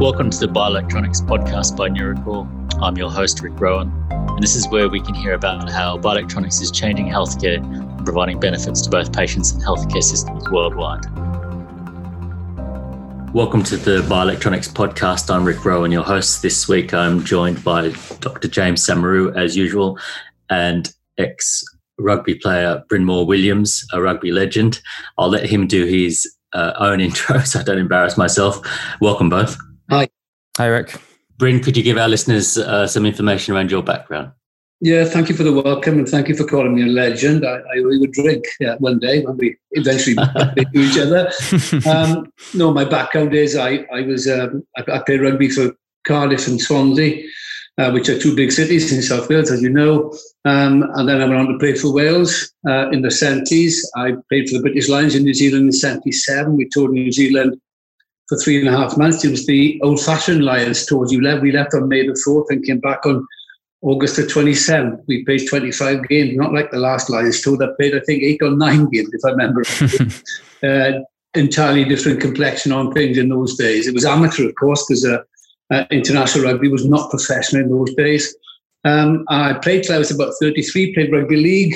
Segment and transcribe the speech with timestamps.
[0.00, 2.82] Welcome to the Bioelectronics podcast by Nurokor.
[2.82, 6.60] I'm your host, Rick Rowan, and this is where we can hear about how bioelectronics
[6.60, 11.04] is changing healthcare and providing benefits to both patients and healthcare systems worldwide.
[13.32, 15.32] Welcome to the Bioelectronics podcast.
[15.32, 16.42] I'm Rick Rowan, your host.
[16.42, 18.48] This week I'm joined by Dr.
[18.48, 19.96] James Samaru, as usual,
[20.50, 21.62] and ex
[21.98, 24.80] rugby player Brynmor Williams, a rugby legend.
[25.18, 28.58] I'll let him do his uh, own intro so I don't embarrass myself.
[29.00, 29.56] Welcome both.
[30.56, 30.64] Hi.
[30.64, 31.00] Hi, Rick.
[31.36, 34.30] Bryn, could you give our listeners uh, some information around your background?
[34.80, 37.44] Yeah, thank you for the welcome and thank you for calling me a legend.
[37.44, 40.16] I, I would drink yeah, one day when we eventually
[40.56, 41.30] meet each other.
[41.88, 45.74] Um, no, my background is I, I was um, I, I played rugby for
[46.06, 47.24] Cardiff and Swansea,
[47.78, 50.12] uh, which are two big cities in South Wales, as you know.
[50.44, 53.76] Um, and then I went on to play for Wales uh, in the 70s.
[53.96, 56.56] I played for the British Lions in New Zealand in 77.
[56.56, 57.60] We toured New Zealand
[58.28, 59.24] for three and a half months.
[59.24, 61.06] It was the old-fashioned Lions tour.
[61.08, 61.42] You left.
[61.42, 63.26] We left on May the 4th and came back on
[63.82, 65.02] August the 27th.
[65.06, 68.40] We played 25 games, not like the last Lions tour that played, I think, eight
[68.42, 69.62] or nine games, if I remember.
[70.62, 71.00] uh,
[71.34, 73.86] entirely different complexion on things in those days.
[73.86, 75.18] It was amateur, of course, because uh,
[75.70, 78.34] uh, international rugby was not professional in those days.
[78.84, 81.74] Um, I played till I was about 33, played rugby league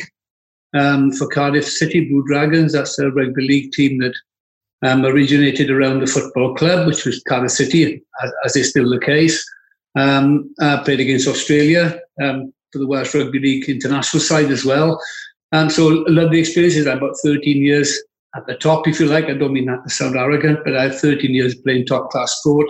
[0.74, 2.72] um, for Cardiff City Blue Dragons.
[2.72, 4.14] That's a rugby league team that
[4.82, 9.00] um, originated around the football club, which was Cardiff City, as, as is still the
[9.00, 9.44] case.
[9.96, 15.00] Um, I played against Australia um, for the Welsh Rugby League international side as well.
[15.52, 16.86] Um, so I love the experiences.
[16.86, 18.00] I'm about 13 years
[18.36, 19.24] at the top, if you like.
[19.24, 22.36] I don't mean that to sound arrogant, but I have 13 years playing top class
[22.38, 22.68] sport.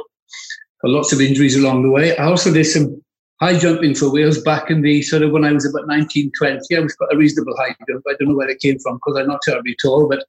[0.83, 2.17] Got lots of injuries along the way.
[2.17, 3.03] I also did some
[3.41, 6.77] high jumping for Wales back in the sort of when I was about 19, 20.
[6.77, 8.05] I was quite a reasonable high jump.
[8.09, 10.25] I don't know where it came from because I'm not terribly tall, but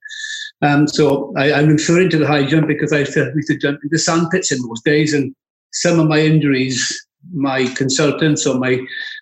[0.61, 3.97] um, so I, am referring to the high jump because I used to, jump into
[3.97, 5.33] sand pits in those days, and
[5.71, 8.79] some of my injuries, my consultants or my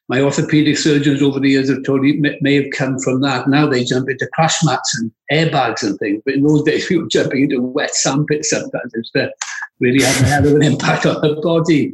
[0.10, 3.50] my orthopedic surgeons over the years have told me may, may have come from that.
[3.50, 6.98] Now they jump into crash mats and airbags and things, but in those days we
[6.98, 8.92] were jumping into wet sand pits sometimes.
[8.94, 9.28] It's uh,
[9.80, 11.94] really had, had an impact on the body.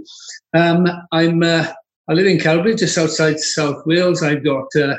[0.54, 1.68] Um, I'm uh,
[2.10, 4.24] I live in Calgary, just outside South Wales.
[4.24, 4.98] I've got uh,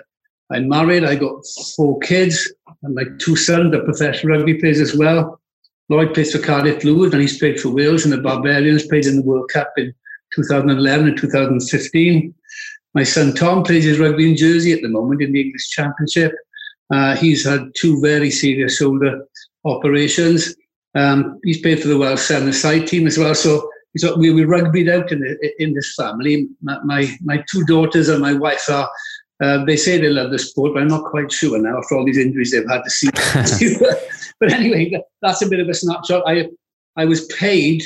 [0.50, 1.04] I'm married.
[1.04, 1.44] I got
[1.76, 5.40] four kids, and my two sons are professional rugby players as well.
[5.88, 9.16] Lloyd plays for Cardiff Blues, and he's played for Wales, and the Barbarians played in
[9.16, 9.94] the World Cup in
[10.34, 12.34] 2011 and 2015.
[12.94, 16.32] My son Tom plays his rugby in Jersey at the moment in the English Championship.
[16.92, 19.26] Uh, he's had two very serious shoulder
[19.64, 20.54] operations.
[20.94, 23.34] Um, he's played for the Welsh seven side team as well.
[23.34, 23.68] So
[24.16, 26.48] we were rugbyed out in, in this family.
[26.62, 28.88] My, my, my two daughters and my wife are
[29.42, 32.04] uh, they say they love the sport, but I'm not quite sure now after all
[32.04, 33.10] these injuries they've had to see.
[34.40, 36.22] but anyway, that's a bit of a snapshot.
[36.26, 36.48] I
[36.96, 37.82] I was paid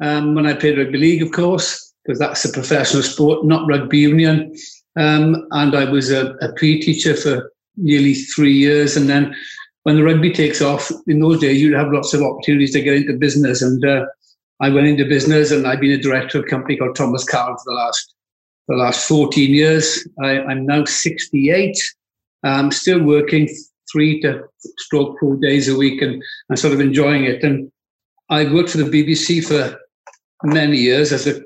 [0.00, 3.98] um, when I played rugby league, of course, because that's a professional sport, not rugby
[3.98, 4.54] union.
[4.96, 8.96] Um, and I was a, a PE teacher for nearly three years.
[8.96, 9.34] And then
[9.82, 12.94] when the rugby takes off, in those days, you'd have lots of opportunities to get
[12.94, 13.60] into business.
[13.60, 14.06] And uh,
[14.60, 17.56] I went into business, and I've been a director of a company called Thomas Carl
[17.56, 18.14] for the last
[18.68, 20.06] the last 14 years.
[20.22, 21.76] I, am now 68.
[22.42, 23.48] I'm still working
[23.90, 24.42] three to
[24.78, 27.42] stroke four days a week and I'm sort of enjoying it.
[27.42, 27.70] And
[28.28, 29.78] I worked for the BBC for
[30.42, 31.40] many years as a,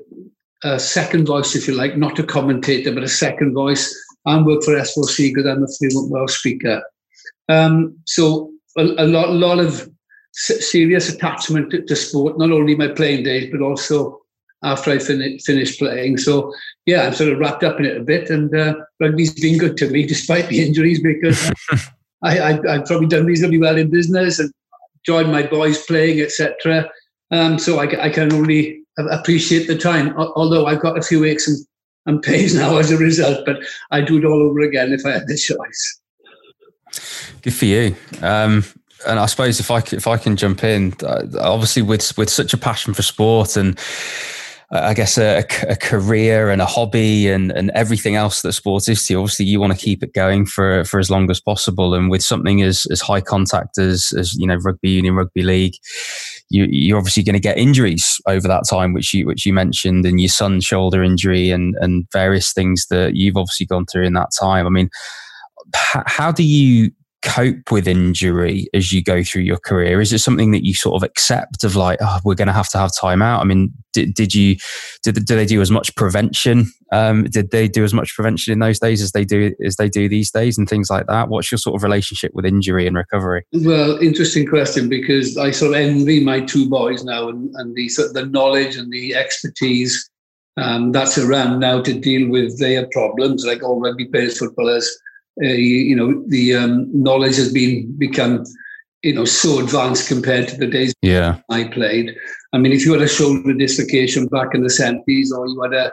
[0.63, 3.95] a, second voice, if you like, not a commentator, but a second voice.
[4.25, 6.83] I work for S4C because I'm a fluent Welsh speaker.
[7.49, 9.89] Um, so a, a, lot, lot of
[10.33, 14.20] serious attachment to, to sport, not only my playing days, but also
[14.63, 16.17] after I fin- finished playing.
[16.17, 16.53] So
[16.85, 19.77] yeah, I'm sort of wrapped up in it a bit, and uh, rugby's been good
[19.77, 21.51] to me despite the injuries because
[22.23, 24.51] I, have probably done reasonably well in business and
[25.05, 26.89] joined my boys playing, etc.
[27.31, 31.47] Um, so I, I, can only appreciate the time, although I've got a few aches
[31.47, 31.57] and,
[32.05, 33.45] and pains now as a result.
[33.45, 33.57] But
[33.89, 35.99] I'd do it all over again if I had the choice.
[37.41, 37.95] Good for you.
[38.21, 38.65] Um,
[39.07, 42.53] and I suppose if I if I can jump in, uh, obviously with with such
[42.53, 43.79] a passion for sport and
[44.73, 49.05] I guess a, a, career and a hobby and, and everything else that sports is
[49.05, 49.19] to you.
[49.19, 51.93] Obviously, you want to keep it going for for as long as possible.
[51.93, 55.73] And with something as as high contact as as you know rugby union, rugby league,
[56.49, 60.05] you you're obviously going to get injuries over that time, which you which you mentioned,
[60.05, 64.13] and your son's shoulder injury and and various things that you've obviously gone through in
[64.13, 64.65] that time.
[64.65, 64.89] I mean,
[65.73, 66.91] how do you
[67.21, 70.01] cope with injury as you go through your career?
[70.01, 72.69] Is it something that you sort of accept of like, oh, we're going to have
[72.69, 73.41] to have time out?
[73.41, 74.55] I mean, did, did you,
[75.03, 76.71] did, did they do as much prevention?
[76.91, 79.89] Um, did they do as much prevention in those days as they do, as they
[79.89, 81.29] do these days and things like that?
[81.29, 83.45] What's your sort of relationship with injury and recovery?
[83.53, 87.89] Well, interesting question because I sort of envy my two boys now and, and the,
[87.89, 90.09] sort of the knowledge and the expertise
[90.57, 94.89] um, that's around now to deal with their problems, like all rugby players, footballers.
[95.41, 98.43] Uh, you, you, know, the um, knowledge has been become,
[99.01, 101.39] you know, so advanced compared to the days yeah.
[101.49, 102.15] I played.
[102.53, 105.73] I mean, if you had a shoulder dislocation back in the seventies, or you had
[105.73, 105.91] a,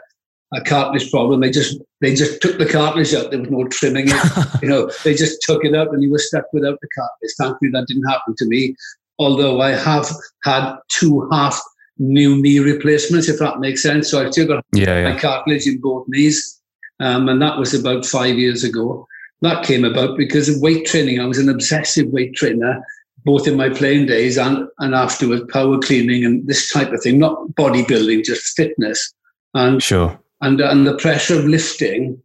[0.55, 3.31] a cartilage problem, they just they just took the cartilage out.
[3.31, 4.47] There was no trimming it.
[4.63, 7.35] you know, they just took it out, and you were stuck without the cartilage.
[7.39, 8.75] Thankfully, that didn't happen to me.
[9.21, 10.09] Although I have
[10.45, 11.61] had two half
[11.99, 14.11] new knee replacements, if that makes sense.
[14.11, 15.13] So I've still got yeah, yeah.
[15.13, 16.61] my cartilage in both knees.
[17.01, 19.07] Um, and that was about five years ago.
[19.41, 21.21] That came about because of weight training.
[21.21, 22.83] I was an obsessive weight trainer,
[23.25, 27.19] both in my playing days and, and afterwards, power cleaning and this type of thing,
[27.19, 29.13] not bodybuilding, just fitness.
[29.55, 30.19] And, sure.
[30.41, 32.21] and, and the pressure of lifting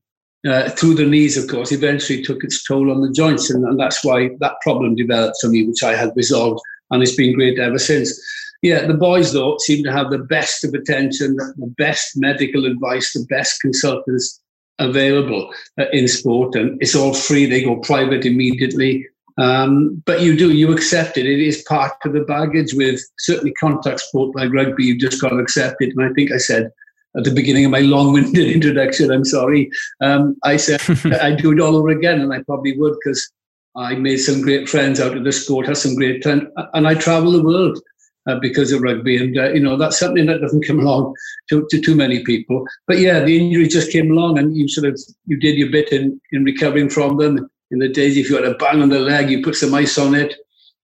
[0.48, 3.50] uh, through the knees, of course, eventually took its toll on the joints.
[3.50, 6.62] And, and that's why that problem developed for me, which I had resolved.
[6.92, 8.20] And it's been great ever since.
[8.62, 13.14] Yeah, the boys, though, seem to have the best of attention, the best medical advice,
[13.14, 14.42] the best consultants
[14.80, 17.46] available uh, in sport, and it's all free.
[17.46, 19.08] They go private immediately.
[19.38, 21.26] Um, but you do, you accept it.
[21.26, 24.86] It is part of the baggage with certainly contact sport like rugby.
[24.86, 25.94] You've just got to accept it.
[25.96, 26.72] And I think I said
[27.18, 29.70] at the beginning of my long-winded introduction, I'm sorry.
[30.02, 30.82] Um, I said
[31.22, 33.32] I'd do it all over again, and I probably would because
[33.76, 36.94] I made some great friends out of the sport, had some great time, and I
[36.94, 37.80] travel the world
[38.28, 39.18] uh, because of rugby.
[39.18, 41.16] And, uh, you know, that's something that doesn't come along
[41.50, 42.66] to, to too many people.
[42.88, 45.92] But yeah, the injury just came along and you sort of, you did your bit
[45.92, 47.50] in, in recovering from them.
[47.72, 49.98] In the days, if you had a bang on the leg, you put some ice
[49.98, 50.36] on it.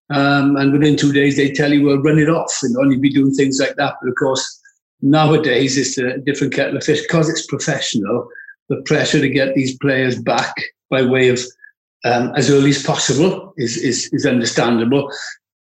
[0.09, 2.57] Um, and within two days, they tell you, well, run it off.
[2.63, 3.95] And only be doing things like that.
[4.01, 4.59] But of course,
[5.01, 8.27] nowadays, it's a different kettle of fish because it's professional.
[8.69, 10.55] The pressure to get these players back
[10.89, 11.39] by way of
[12.05, 15.11] um, as early as possible is, is, is understandable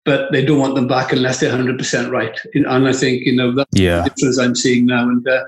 [0.05, 2.37] but they don't want them back unless they're 100% right.
[2.53, 4.01] And I think, you know, that's yeah.
[4.01, 5.03] the difference I'm seeing now.
[5.03, 5.43] And uh,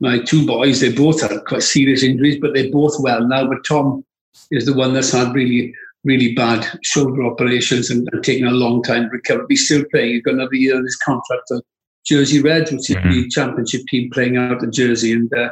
[0.00, 3.48] my two boys, they both had quite serious injuries, but they're both well now.
[3.48, 4.04] But Tom
[4.50, 5.74] is the one that's had really,
[6.04, 9.46] really bad shoulder operations and, and taken a long time to recover.
[9.48, 10.10] He's still playing.
[10.10, 11.62] He's got another year on his contract at
[12.06, 13.10] Jersey Reds, which is mm-hmm.
[13.10, 15.12] the championship team playing out of Jersey.
[15.12, 15.50] And uh,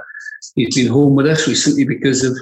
[0.54, 2.37] he's been home with us recently because of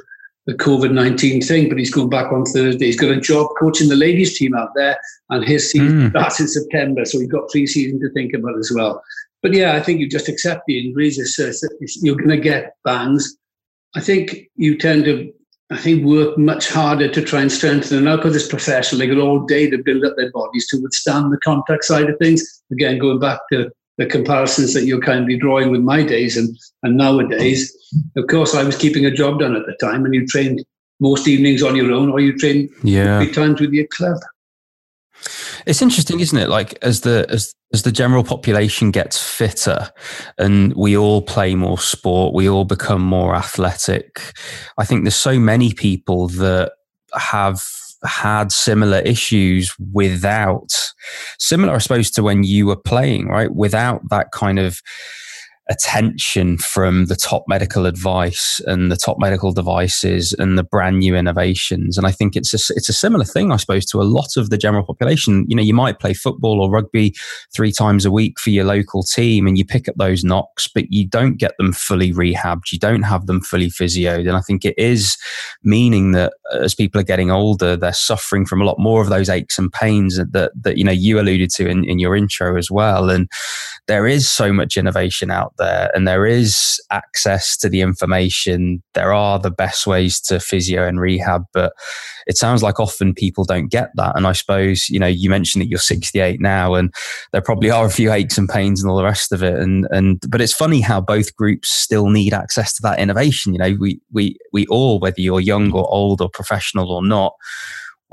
[0.46, 2.86] the COVID 19 thing, but he's going back on Thursday.
[2.86, 4.98] He's got a job coaching the ladies' team out there,
[5.30, 6.10] and his season mm.
[6.10, 7.04] starts in September.
[7.04, 9.02] So he's got pre season to think about as well.
[9.42, 11.18] But yeah, I think you just accept the injuries.
[11.18, 13.36] It's, it's, you're going to get bangs.
[13.94, 15.32] I think you tend to,
[15.70, 18.98] I think, work much harder to try and strengthen them now because it's professional.
[18.98, 22.18] They got all day to build up their bodies to withstand the contact side of
[22.18, 22.42] things.
[22.72, 26.96] Again, going back to the comparisons that you're kindly drawing with my days and, and
[26.96, 27.72] nowadays.
[28.16, 30.64] Of course, I was keeping a job done at the time, and you trained
[31.00, 33.18] most evenings on your own, or you trained yeah.
[33.18, 34.18] three times with your club.
[35.66, 36.48] It's interesting, isn't it?
[36.48, 39.90] Like as the as as the general population gets fitter,
[40.38, 44.34] and we all play more sport, we all become more athletic.
[44.76, 46.72] I think there's so many people that
[47.14, 47.62] have
[48.04, 50.72] had similar issues without
[51.38, 53.54] similar, I suppose, to when you were playing, right?
[53.54, 54.80] Without that kind of
[55.70, 61.16] attention from the top medical advice and the top medical devices and the brand new
[61.16, 61.96] innovations.
[61.96, 64.50] And I think it's a, it's a similar thing, I suppose, to a lot of
[64.50, 65.46] the general population.
[65.48, 67.14] You know, you might play football or rugby
[67.54, 70.92] three times a week for your local team and you pick up those knocks, but
[70.92, 72.70] you don't get them fully rehabbed.
[72.70, 74.28] You don't have them fully physioed.
[74.28, 75.16] And I think it is
[75.62, 79.30] meaning that as people are getting older, they're suffering from a lot more of those
[79.30, 82.70] aches and pains that, that you know, you alluded to in, in your intro as
[82.70, 83.08] well.
[83.08, 83.30] And
[83.86, 88.82] there is so much innovation out there and there is access to the information.
[88.94, 91.72] There are the best ways to physio and rehab, but
[92.26, 94.16] it sounds like often people don't get that.
[94.16, 96.92] And I suppose, you know, you mentioned that you're 68 now and
[97.32, 99.58] there probably are a few aches and pains and all the rest of it.
[99.58, 103.52] And, and, but it's funny how both groups still need access to that innovation.
[103.52, 107.34] You know, we, we, we all, whether you're young or old or professional or not,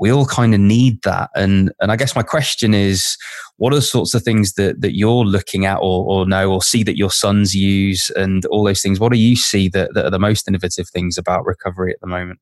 [0.02, 1.30] we all kind of need that.
[1.36, 3.16] And and I guess my question is,
[3.58, 6.60] what are the sorts of things that that you're looking at or, or know or
[6.60, 8.98] see that your sons use and all those things?
[8.98, 12.08] What do you see that, that are the most innovative things about recovery at the
[12.08, 12.40] moment?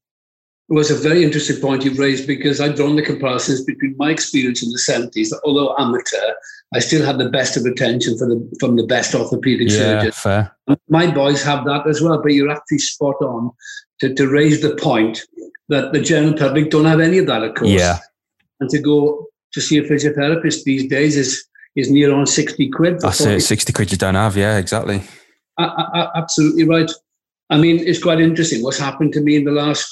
[0.71, 4.11] It was a very interesting point you've raised because I've drawn the comparisons between my
[4.11, 6.33] experience in the 70s, although amateur,
[6.73, 10.17] I still had the best of attention for the, from the best orthopedic yeah, surgeons.
[10.17, 10.57] Fair.
[10.88, 13.50] My boys have that as well, but you're actually spot on
[13.99, 15.26] to, to raise the point
[15.71, 17.71] that the general public don't have any of that, of course.
[17.71, 17.99] Yeah.
[18.61, 21.45] And to go to see a physiotherapist these days is
[21.77, 23.00] is near on 60 quid.
[23.00, 24.37] That's it, 60 quid you don't have.
[24.37, 25.03] Yeah, exactly.
[25.57, 26.91] I, I, absolutely right.
[27.49, 29.89] I mean, it's quite interesting what's happened to me in the last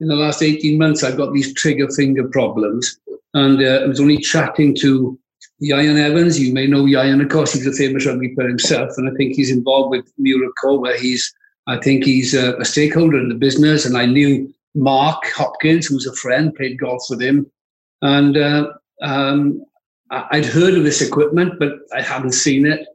[0.00, 1.02] in the last 18 months.
[1.02, 2.98] I've got these trigger finger problems.
[3.34, 5.18] And uh, I was only chatting to
[5.62, 6.38] Ieuan Evans.
[6.38, 7.54] You may know Ieuan, of course.
[7.54, 8.90] He's a famous rugby player himself.
[8.96, 11.32] And I think he's involved with Nurokor, where he's,
[11.66, 13.86] I think he's a, a stakeholder in the business.
[13.86, 17.50] And I knew Mark Hopkins, who's a friend, played golf with him.
[18.00, 18.68] And uh,
[19.02, 19.64] um,
[20.10, 22.86] I'd heard of this equipment, but I hadn't seen it.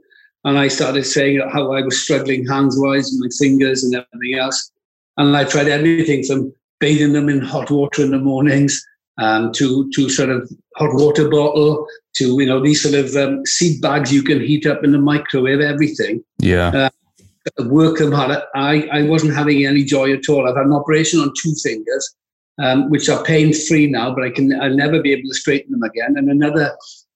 [0.43, 4.71] And I started saying how I was struggling hands wise, my fingers and everything else.
[5.17, 8.81] And I tried everything from bathing them in hot water in the mornings
[9.17, 13.45] um, to to sort of hot water bottle to you know these sort of um,
[13.45, 16.23] seed bags you can heat up in the microwave, everything.
[16.39, 16.67] Yeah.
[16.69, 16.89] Uh,
[17.65, 18.41] work them hard.
[18.55, 20.47] I, I wasn't having any joy at all.
[20.47, 22.15] I've had an operation on two fingers,
[22.61, 25.71] um, which are pain free now, but I can I'll never be able to straighten
[25.71, 26.15] them again.
[26.17, 26.75] And another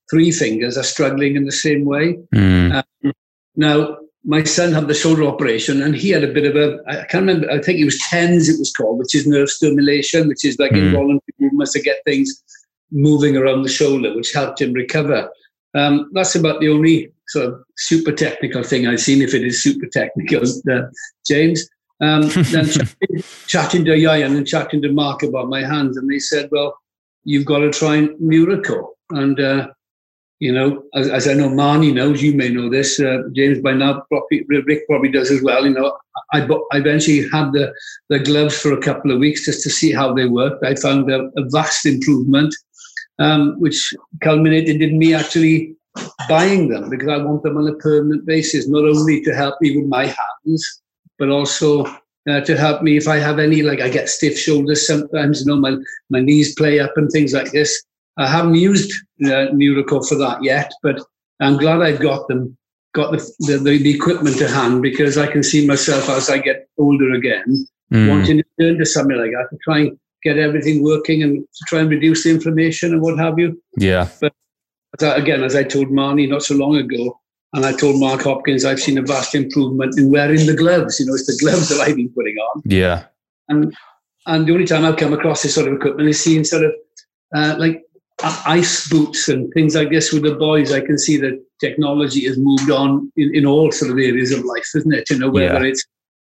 [0.09, 2.17] three fingers are struggling in the same way.
[2.33, 2.83] Mm.
[3.03, 3.13] Um,
[3.55, 7.05] now my son had the shoulder operation and he had a bit of a I
[7.05, 10.45] can't remember I think it was TENS it was called which is nerve stimulation which
[10.45, 10.77] is like mm.
[10.77, 12.43] involuntary movements to get things
[12.91, 15.29] moving around the shoulder which helped him recover
[15.73, 19.61] um, that's about the only sort of super technical thing I've seen if it is
[19.61, 20.81] super technical uh,
[21.25, 21.67] James
[22.01, 26.19] um, then chatting, chatting to Ieuan and chatting to Mark about my hands and they
[26.19, 26.77] said well
[27.23, 29.67] you've got to try Nurokor and uh,
[30.41, 33.73] you know, as, as, I know Marnie knows, you may know this, uh, James by
[33.73, 35.63] now, probably, Rick probably does as well.
[35.63, 35.95] You know,
[36.33, 37.71] I, I eventually had the,
[38.09, 40.65] the gloves for a couple of weeks just to see how they worked.
[40.65, 42.55] I found a, a vast improvement,
[43.19, 45.75] um, which culminated in me actually
[46.29, 49.75] buying them because I want them on a permanent basis, not only to help me
[49.77, 50.81] with my hands,
[51.19, 51.86] but also
[52.29, 55.48] uh, to help me if I have any, like I get stiff shoulders sometimes, you
[55.48, 55.75] know, my,
[56.10, 57.83] my knees play up and things like this.
[58.17, 58.91] I haven't used
[59.25, 61.01] uh, for that yet, but
[61.39, 62.57] I'm glad I've got them,
[62.93, 66.38] got the, the, the, the, equipment to hand because I can see myself as I
[66.38, 68.10] get older again, mm.
[68.10, 71.65] wanting to turn to something like that to try and get everything working and to
[71.67, 73.62] try and reduce the inflammation and what have you.
[73.77, 74.07] Yeah.
[74.19, 74.33] But
[75.00, 77.19] again, as I told Marnie not so long ago,
[77.53, 81.00] and I told Mark Hopkins, I've seen a vast improvement in wearing the gloves.
[81.00, 82.62] You know, it's the gloves that I've been putting on.
[82.65, 83.05] Yeah.
[83.50, 83.75] And
[84.27, 86.74] and the only time I've come across this sort of equipment is seeing sort of
[87.36, 87.83] uh, like
[88.24, 92.38] ice boots and things like this with the boys, I can see that technology has
[92.38, 95.10] moved on in, in all sort of areas of life, isn't it?
[95.10, 95.71] You know, whether yeah.
[95.71, 95.83] it's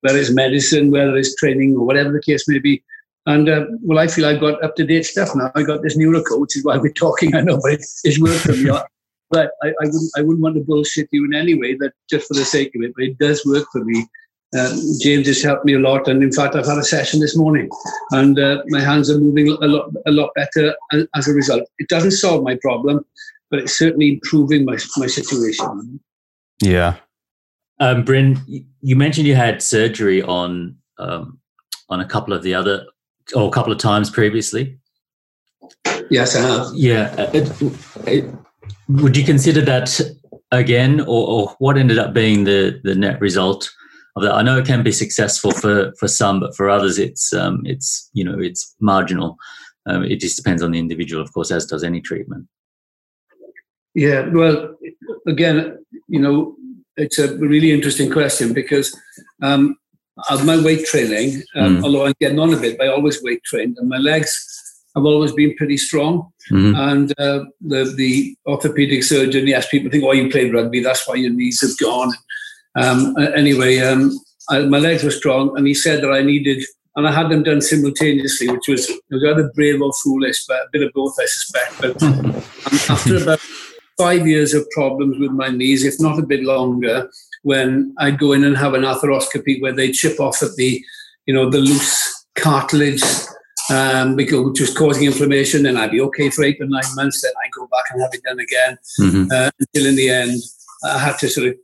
[0.01, 2.83] whether it's medicine, whether it's training, or whatever the case may be.
[3.25, 5.51] And uh, well, I feel I've got up to date stuff now.
[5.55, 7.35] I got this Nurokor, which is why we're talking.
[7.35, 8.71] I know, but it, it's worked for me.
[9.31, 11.73] But I, I, wouldn't, I wouldn't want to bullshit you in any way.
[11.73, 14.07] That just for the sake of it, but it does work for me.
[14.57, 17.35] Um, James has helped me a lot, and in fact, I've had a session this
[17.35, 17.67] morning,
[18.11, 20.75] and uh, my hands are moving a lot, a lot better
[21.15, 21.63] as a result.
[21.79, 23.03] It doesn't solve my problem,
[23.49, 25.99] but it's certainly improving my my situation.
[26.61, 26.97] Yeah,
[27.79, 28.39] um, Bryn,
[28.81, 31.39] you mentioned you had surgery on um,
[31.89, 32.85] on a couple of the other,
[33.33, 34.77] or a couple of times previously.
[36.09, 36.67] Yes, I have.
[36.73, 37.61] Yeah, uh, it,
[38.07, 38.25] it,
[38.87, 39.99] would you consider that
[40.51, 43.69] again, or, or what ended up being the the net result?
[44.15, 44.33] of that.
[44.33, 48.09] I know it can be successful for for some, but for others, it's um, it's
[48.13, 49.37] you know it's marginal.
[49.87, 52.47] Um, it just depends on the individual, of course, as does any treatment.
[53.93, 54.75] Yeah, well,
[55.27, 55.77] again,
[56.07, 56.55] you know,
[56.97, 58.97] it's a really interesting question because
[59.41, 59.77] um,
[60.29, 61.83] of my weight training, um, mm.
[61.83, 64.31] although I'm getting on a bit, I always weight trained, and my legs
[64.95, 66.31] have always been pretty strong.
[66.51, 66.75] Mm-hmm.
[66.75, 71.15] And uh, the the orthopedic surgeon, yes, people think, oh, you played rugby, that's why
[71.15, 72.13] your knees have gone.
[72.75, 74.17] Um, anyway, um,
[74.49, 76.63] I, my legs were strong, and he said that I needed,
[76.95, 80.69] and I had them done simultaneously, which was was either brave or foolish, but a
[80.71, 81.81] bit of both, I suspect.
[81.81, 83.39] But after about
[83.97, 87.09] five years of problems with my knees, if not a bit longer,
[87.45, 90.83] when I'd go in and have an arthroscopy where they chip off at the,
[91.27, 93.03] you know, the loose cartilage
[93.69, 95.67] um, because, which was causing inflammation.
[95.67, 97.21] And I'd be okay for eight or nine months.
[97.21, 99.31] Then I'd go back and have it done again mm-hmm.
[99.31, 100.41] uh, until in the end
[100.83, 101.55] I had to sort of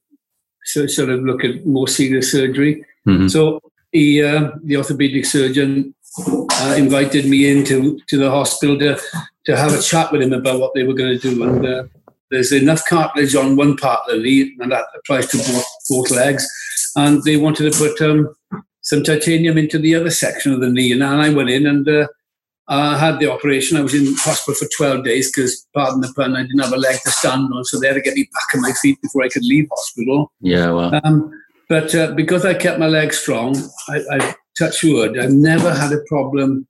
[0.66, 2.86] so sort of look at more serious surgery.
[3.08, 3.28] Mm-hmm.
[3.30, 3.60] So
[3.92, 9.00] he, uh, the orthopedic surgeon uh, invited me into to the hospital to,
[9.46, 11.44] to have a chat with him about what they were going to do.
[11.44, 11.84] And uh,
[12.32, 16.12] there's enough cartilage on one part of the knee, and that applies to both, both
[16.12, 16.48] legs.
[16.96, 18.36] And they wanted to put um,
[18.82, 20.92] some titanium into the other section of the knee.
[20.92, 22.08] And I went in and uh,
[22.68, 23.78] I had the operation.
[23.78, 26.78] I was in hospital for 12 days because, pardon the pun, I didn't have a
[26.78, 27.66] leg to stand on.
[27.66, 30.32] So they had to get me back on my feet before I could leave hospital.
[30.42, 31.00] Yeah, well.
[31.04, 31.32] Um,
[31.70, 33.56] but uh, because I kept my legs strong,
[33.88, 36.68] I, I touch wood, I've never had a problem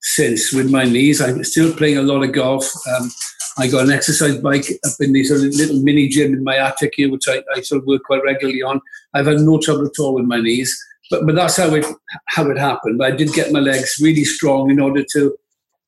[0.00, 1.20] since with my knees.
[1.20, 2.70] I'm still playing a lot of golf.
[2.94, 3.10] Um,
[3.58, 7.10] I got an exercise bike up in this little mini gym in my attic here,
[7.10, 8.80] which I, I sort of work quite regularly on.
[9.14, 10.76] I've had no trouble at all with my knees,
[11.10, 11.86] but but that's how it
[12.28, 12.98] how it happened.
[12.98, 15.36] But I did get my legs really strong in order to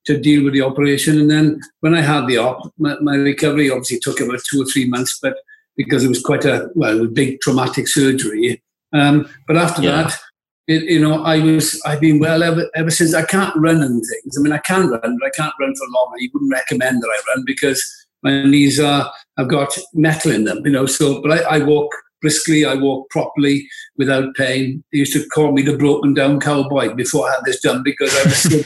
[0.06, 1.18] to deal with the operation.
[1.18, 4.66] And then when I had the op, my, my recovery obviously took about two or
[4.66, 5.37] three months, but
[5.76, 8.62] because it was quite a well, a big traumatic surgery.
[8.92, 10.02] Um, but after yeah.
[10.02, 10.16] that,
[10.66, 13.14] it, you know, I was I've been well ever ever since.
[13.14, 14.37] I can't run and things.
[14.38, 16.14] I mean, I can run, but I can't run for long.
[16.18, 17.85] You wouldn't recommend that I run because
[18.23, 20.64] my knees are I've got metal in them.
[20.64, 22.64] You know, so but I, I walk briskly.
[22.64, 23.68] I walk properly
[23.99, 24.83] without pain.
[24.90, 28.14] They used to call me the broken down cowboy before I had this done because
[28.14, 28.62] I was still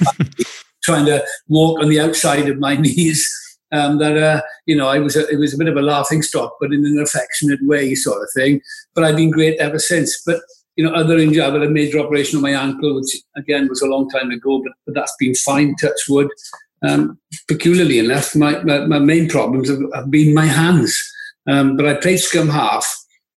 [0.84, 3.28] trying to walk on the outside of my knees.
[3.70, 6.22] Um, that uh, you know, I was a, it was a bit of a laughing
[6.22, 8.60] stock, but in an affectionate way, sort of thing.
[8.94, 10.22] But I've been great ever since.
[10.24, 10.40] But
[10.78, 13.82] you know, other injury, I've had a major operation on my ankle, which again was
[13.82, 16.28] a long time ago, but, but that's been fine, touch wood.
[16.88, 17.18] Um,
[17.48, 20.96] peculiarly enough, my, my, my, main problems have, have been my hands.
[21.48, 22.86] Um, but I played scrum half,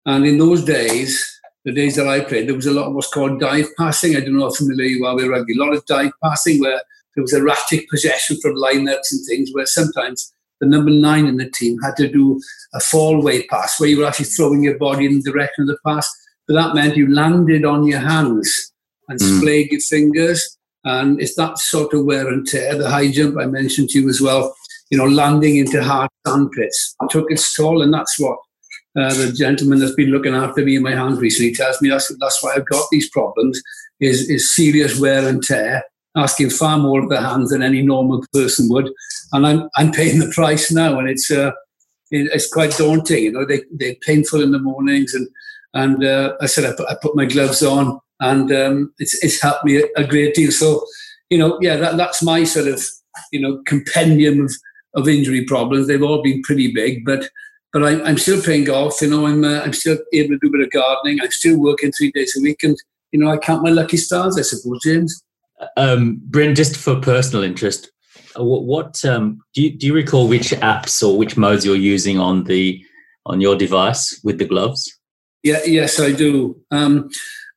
[0.05, 1.25] and in those days,
[1.65, 4.17] the days that I played, there was a lot of what's called dive passing.
[4.17, 5.55] I don't know how familiar you are with rugby.
[5.55, 6.81] A lot of dive passing where
[7.15, 11.49] there was erratic possession from lineouts and things, where sometimes the number nine in the
[11.49, 12.41] team had to do
[12.75, 15.69] a fall way pass where you were actually throwing your body in the direction of
[15.69, 16.11] the pass.
[16.49, 18.73] But that meant you landed on your hands
[19.09, 19.39] and mm.
[19.39, 20.57] splayed your fingers.
[20.85, 22.77] And it's that sort of wear and tear.
[22.77, 24.55] The high jump I mentioned to you as well,
[24.91, 27.83] you know, landing into hard sand pits took its toll.
[27.83, 28.39] And that's what
[28.99, 32.11] uh, the gentleman that's been looking after me in my hands recently tells me that's,
[32.19, 33.61] that's why I've got these problems
[34.01, 35.83] is, is serious wear and tear,
[36.17, 38.91] asking far more of the hands than any normal person would.
[39.33, 40.99] And I'm, I'm paying the price now.
[40.99, 41.51] And it's, uh,
[42.11, 43.25] it, it's quite daunting.
[43.25, 45.29] You know, they, they're painful in the mornings and
[45.79, 49.41] and uh, I said I put, I put, my gloves on, and um, it's it's
[49.41, 50.51] helped me a, great deal.
[50.51, 50.85] So,
[51.31, 52.83] you know, yeah, that, that's my sort of
[53.31, 54.53] you know compendium of,
[54.95, 55.87] of injury problems.
[55.87, 57.31] They've all been pretty big, but
[57.73, 59.01] but I, am still playing golf.
[59.01, 61.21] You know, I'm uh, I'm still able to do a bit of gardening.
[61.23, 62.77] I'm still working three days a week, and
[63.13, 64.37] you know, I count my lucky stars.
[64.37, 65.23] I suppose, James.
[65.77, 67.91] Um, Bryn, just for personal interest,
[68.39, 71.77] uh, what, what um, do you do you recall which apps or which modes you're
[71.77, 72.85] using on the
[73.27, 74.98] on your device with the gloves?
[75.43, 76.61] Yeah, yes, I do.
[76.71, 77.11] Um,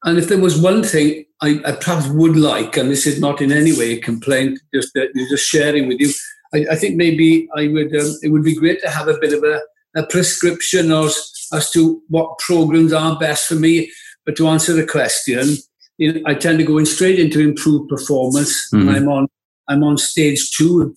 [0.03, 3.41] and if there was one thing I, I, perhaps would like, and this is not
[3.41, 6.11] in any way a complaint, just uh, just sharing with you,
[6.53, 7.95] I, I think maybe I would.
[7.95, 9.61] Um, it would be great to have a bit of a,
[9.95, 13.91] a prescription as as to what programs are best for me.
[14.25, 15.57] But to answer the question,
[15.97, 18.87] you know, I tend to go in straight into improved performance, mm-hmm.
[18.87, 19.27] and I'm on
[19.67, 20.95] I'm on stage two.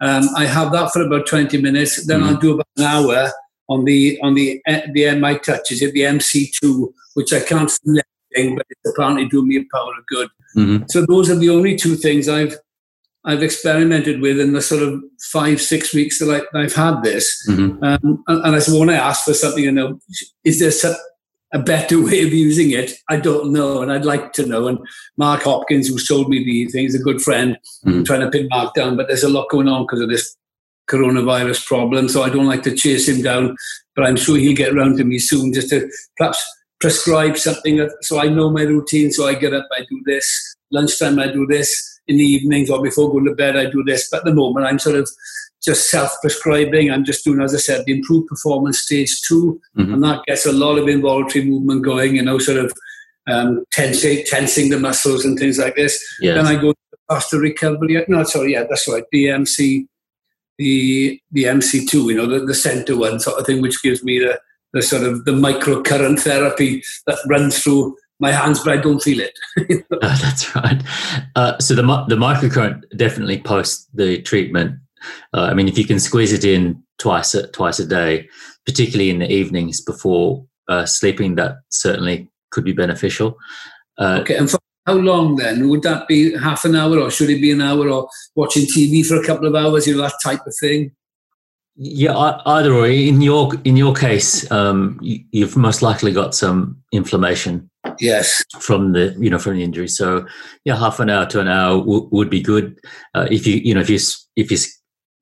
[0.00, 2.06] Um, I have that for about twenty minutes.
[2.06, 2.28] Then mm-hmm.
[2.28, 3.32] I'll do about an hour
[3.68, 4.60] on the on the
[4.92, 8.00] the MI touches it the MC2, which I can't feel
[8.36, 10.28] anything, but it's apparently doing me a power of good.
[10.56, 10.84] Mm-hmm.
[10.88, 12.56] So those are the only two things I've
[13.24, 15.02] I've experimented with in the sort of
[15.32, 17.44] five six weeks that I, have had this.
[17.48, 17.82] Mm-hmm.
[17.82, 19.98] Um, and, and, I said, when I ask for something, you know,
[20.44, 20.94] is there some,
[21.52, 22.92] a better way of using it?
[23.10, 24.68] I don't know, and I'd like to know.
[24.68, 24.78] And
[25.16, 28.04] Mark Hopkins, who told me the thing, is a good friend, mm-hmm.
[28.04, 30.36] trying to pin Mark down, but there's a lot going on because of this
[30.90, 32.08] coronavirus problem.
[32.08, 33.56] So I don't like to chase him down,
[33.94, 36.44] but I'm sure he'll get round to me soon just to perhaps
[36.80, 39.10] prescribe something so I know my routine.
[39.10, 40.56] So I get up, I do this.
[40.70, 41.92] Lunchtime, I do this.
[42.08, 44.08] In the evenings or before going to bed, I do this.
[44.08, 45.10] But at the moment, I'm sort of
[45.64, 46.90] just self-prescribing.
[46.90, 49.94] I'm just doing, as I said, the improved performance stage 2 mm-hmm.
[49.94, 52.14] and that gets a lot of involuntary movement going.
[52.14, 52.72] You know, sort of
[53.26, 56.00] um, tensing, tensing the muscles and things like this.
[56.20, 56.36] Yes.
[56.36, 56.74] Then I go
[57.08, 58.04] faster recovery.
[58.06, 59.02] No, sorry, yeah, that's right.
[59.12, 59.86] DMC
[60.58, 64.18] the the MC2, you know, the, the center one sort of thing, which gives me
[64.18, 64.40] the,
[64.72, 69.20] the sort of the microcurrent therapy that runs through my hands, but I don't feel
[69.20, 69.38] it.
[69.92, 70.82] oh, that's right.
[71.34, 74.78] Uh, so the the microcurrent definitely post the treatment.
[75.34, 78.28] Uh, I mean, if you can squeeze it in twice a, twice a day,
[78.64, 83.36] particularly in the evenings before uh, sleeping, that certainly could be beneficial.
[83.98, 84.54] Uh, okay, and
[84.86, 85.68] how long then?
[85.68, 89.04] Would that be half an hour or should it be an hour or watching TV
[89.04, 90.92] for a couple of hours, you know, that type of thing?
[91.78, 92.86] Yeah, either or.
[92.86, 97.68] In your in your case, um, you, have most likely got some inflammation.
[98.00, 98.42] Yes.
[98.58, 100.26] From the you know from the injury, so
[100.64, 102.78] yeah, half an hour to an hour w- would be good.
[103.14, 103.98] Uh, if you you know if you
[104.36, 104.60] if you're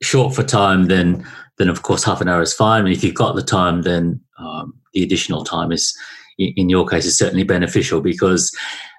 [0.00, 1.27] short for time, then
[1.59, 2.85] then of course half an hour is fine.
[2.85, 5.92] And if you've got the time, then um, the additional time is
[6.38, 8.57] in your case is certainly beneficial because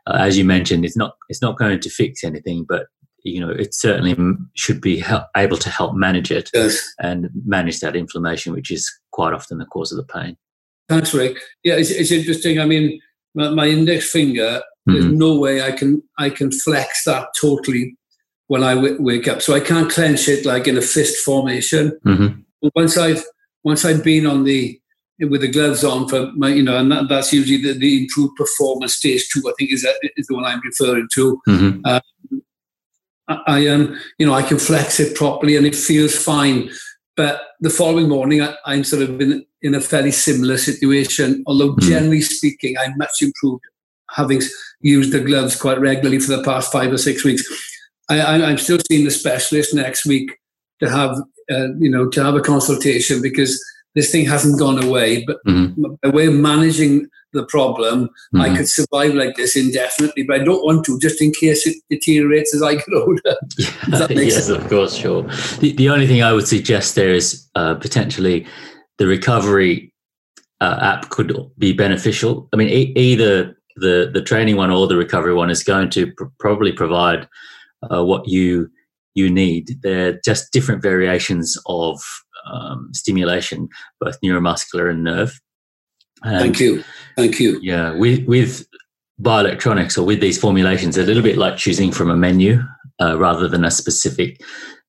[0.08, 2.88] uh, as you mentioned, it's not it's not going to fix anything, but
[3.24, 4.15] you know it certainly
[4.56, 6.94] should be help, able to help manage it yes.
[7.00, 10.38] and manage that inflammation, which is quite often the cause of the pain.
[10.88, 11.38] Thanks, Rick.
[11.63, 12.60] Yeah, it's, it's interesting.
[12.60, 13.00] I mean,
[13.34, 14.94] my, my index finger, mm-hmm.
[14.94, 17.98] there's no way I can I can flex that totally
[18.48, 19.41] when I w- wake up.
[19.41, 22.00] So I can't clench it like in a fist formation.
[22.06, 22.70] Mm-hmm.
[22.76, 23.24] Once I've
[23.63, 24.80] once I've been on the
[25.19, 28.36] with the gloves on for my, you know, and that, that's usually the, the improved
[28.36, 29.41] performance stage two.
[29.47, 31.41] I think is that is the one I'm referring to.
[31.47, 31.86] Mm-hmm.
[31.86, 32.01] Um,
[33.28, 36.69] I, um, you know, I can flex it properly and it feels fine.
[37.15, 41.43] But the following morning, I, am sort of in, in a fairly similar situation.
[41.47, 41.89] Although mm-hmm.
[41.89, 43.63] generally speaking, I'm much improved,
[44.12, 44.41] having
[44.82, 47.43] used the gloves quite regularly for the past five or six weeks.
[48.10, 50.30] I, am still seeing the specialist next week
[50.80, 51.17] to have,
[51.49, 53.63] uh, you know, to have a consultation because
[53.95, 55.23] this thing hasn't gone away.
[55.25, 55.95] But mm-hmm.
[56.03, 58.41] by way of managing the problem, mm-hmm.
[58.41, 60.23] I could survive like this indefinitely.
[60.23, 63.36] But I don't want to, just in case it deteriorates as I get older.
[64.12, 64.49] yes, sense?
[64.49, 65.23] of course, sure.
[65.60, 68.45] The, the only thing I would suggest there is uh, potentially
[68.97, 69.91] the recovery
[70.62, 72.47] uh, app could be beneficial.
[72.53, 76.12] I mean, e- either the the training one or the recovery one is going to
[76.13, 77.27] pr- probably provide
[77.91, 78.69] uh, what you
[79.15, 79.77] you need.
[79.81, 82.01] They're just different variations of
[82.51, 85.39] um, stimulation, both neuromuscular and nerve.
[86.23, 86.84] And Thank you.
[87.15, 87.60] Thank you.
[87.62, 88.65] Yeah, with with
[89.21, 92.62] bioelectronics or with these formulations, a little bit like choosing from a menu
[93.01, 94.41] uh, rather than a specific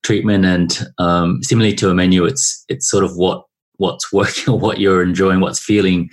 [0.03, 0.45] treatment.
[0.45, 3.43] And um, similarly to a menu, it's it's sort of what
[3.77, 6.09] what's working or what you're enjoying, what's feeling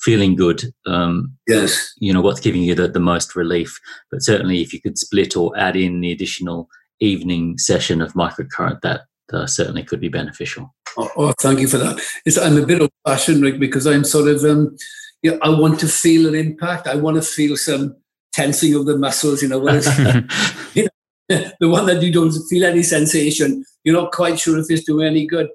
[0.00, 0.62] feeling good.
[0.86, 1.92] Um, yes.
[1.98, 3.78] You know, what's giving you the, the most relief.
[4.10, 6.68] But certainly if you could split or add in the additional
[7.00, 10.74] evening session of microcurrent, that uh, certainly could be beneficial.
[10.96, 12.00] Oh, oh, thank you for that.
[12.24, 14.76] It's, I'm a bit old fashioned, Rick, because I'm sort of, um,
[15.22, 16.86] you know, I want to feel an impact.
[16.86, 17.96] I want to feel some
[18.32, 19.58] tensing of the muscles, you know,
[20.74, 20.88] you know
[21.60, 25.06] the one that you don't feel any sensation, you're not quite sure if it's doing
[25.06, 25.48] any good.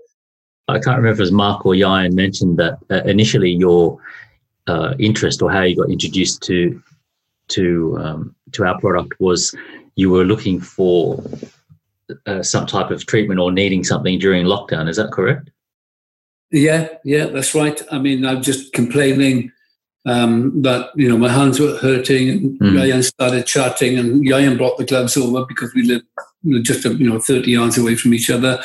[0.68, 4.00] I can't remember if Mark or Ieuan mentioned that uh, initially your
[4.68, 6.82] uh, interest or how you got introduced to
[7.50, 9.54] to um, to our product was
[9.96, 11.22] you were looking for
[12.26, 14.90] uh, some type of treatment or needing something during lockdown.
[14.90, 15.50] Is that correct?
[16.52, 17.82] Yeah, yeah, that's right.
[17.92, 19.52] I mean, I'm just complaining
[20.06, 22.78] um, that you know my hands were hurting, and mm.
[22.78, 26.02] Ryan started chatting, and Ryan brought the gloves over because we live
[26.64, 28.62] just you know 30 yards away from each other,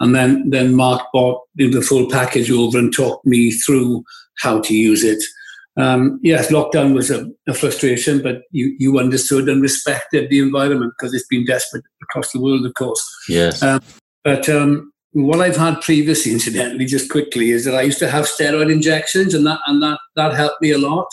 [0.00, 4.04] and then then Mark bought the full package over and talked me through
[4.38, 5.22] how to use it.
[5.76, 10.94] Um, yes, lockdown was a, a, frustration, but you, you understood and respected the environment
[10.98, 13.04] because it's been desperate across the world, of course.
[13.28, 13.62] Yes.
[13.62, 13.82] Um,
[14.24, 18.24] but um, what I've had previously, incidentally, just quickly, is that I used to have
[18.24, 21.08] steroid injections, and that and that that helped me a lot.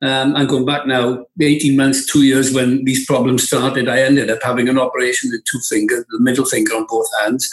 [0.00, 3.88] Um, I'm going back now, 18 months, two years when these problems started.
[3.88, 7.48] I ended up having an operation with two fingers, the middle finger on both hands.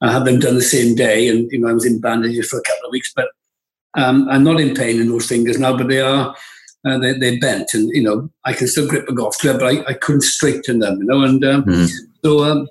[0.00, 2.58] I had them done the same day, and you know I was in bandages for
[2.58, 3.28] a couple of weeks, but
[3.96, 6.34] um, I'm not in pain in those fingers now, but they are
[6.86, 9.74] uh, they, they're bent, and you know I can still grip a golf club, but
[9.74, 11.22] I, I couldn't straighten them, you know.
[11.22, 11.90] And um, mm.
[12.24, 12.68] so, um,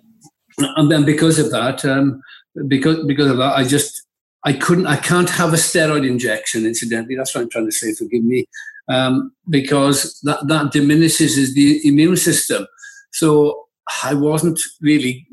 [0.57, 2.21] and then because of that, um,
[2.67, 4.05] because because of that, I just
[4.43, 6.65] I couldn't I can't have a steroid injection.
[6.65, 7.93] Incidentally, that's what I'm trying to say.
[7.93, 8.45] Forgive me,
[8.89, 12.67] um, because that that diminishes the immune system.
[13.11, 13.67] So
[14.03, 15.25] I wasn't really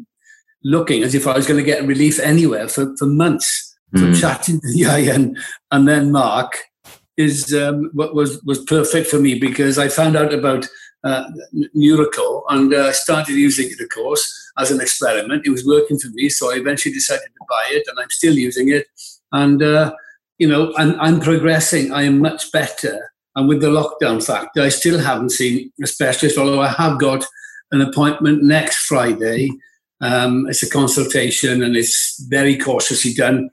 [0.63, 4.21] looking as if I was going to get relief anywhere for, for months from mm.
[4.21, 5.37] chatting to Ieuan
[5.71, 6.57] and then Mark
[7.17, 10.67] is um, what was was perfect for me because I found out about
[11.05, 11.25] uh,
[11.55, 15.47] and uh, started using it, of course, as an experiment.
[15.47, 18.35] It was working for me, so I eventually decided to buy it, and I'm still
[18.35, 18.87] using it.
[19.33, 19.93] And uh,
[20.39, 21.93] you know, I'm, I'm progressing.
[21.93, 23.13] I am much better.
[23.37, 27.25] And with the lockdown factor, I still haven't seen a specialist, although I have got
[27.71, 29.51] an appointment next Friday.
[30.01, 33.51] Um, it's a consultation, and it's very cautiously done